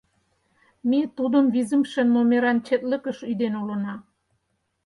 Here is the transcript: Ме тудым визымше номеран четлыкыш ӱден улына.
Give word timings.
Ме 0.89 0.99
тудым 1.17 1.45
визымше 1.53 2.01
номеран 2.05 2.57
четлыкыш 2.67 3.17
ӱден 3.31 3.53
улына. 3.61 3.95